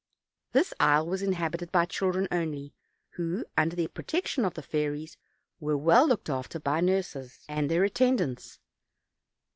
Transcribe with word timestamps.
This 0.53 0.73
isle 0.79 1.05
was 1.05 1.21
inhabited 1.21 1.71
by 1.71 1.85
children 1.85 2.27
only, 2.31 2.73
who, 3.09 3.45
under 3.55 3.75
the 3.75 3.85
protection 3.87 4.43
of 4.45 4.55
the 4.55 4.63
fairies, 4.63 5.15
were 5.59 5.77
well 5.77 6.07
looked 6.07 6.27
after 6.27 6.59
by 6.59 6.81
nurses 6.81 7.45
and 7.47 7.69
their 7.69 7.83
attendants. 7.83 8.57